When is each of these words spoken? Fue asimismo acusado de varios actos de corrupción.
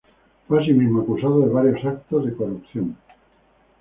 Fue 0.47 0.59
asimismo 0.59 1.01
acusado 1.01 1.41
de 1.41 1.53
varios 1.53 1.85
actos 1.85 2.25
de 2.25 2.33
corrupción. 2.33 2.97